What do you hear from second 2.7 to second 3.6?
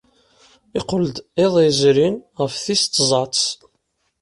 tẓat.